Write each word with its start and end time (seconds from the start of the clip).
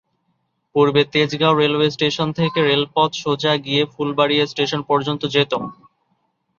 পূর্বে 0.75 1.01
Tejgaon 1.13 1.59
railway 1.61 1.89
station 1.91 2.27
থেকে 2.39 2.59
রেলপথ 2.61 3.11
সোজা 3.23 3.53
গিয়ে 3.65 3.81
ফুলবাড়িয়া 3.93 4.45
স্টেশন 4.47 4.81
পর্যন্ত 4.89 5.21
যেতো। 5.35 5.57